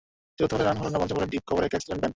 [0.37, 2.09] চতুর্থ বলে রান হলো না, পঞ্চম বলে ডিপ কাভারে ক্যাচ দিলেন বেন।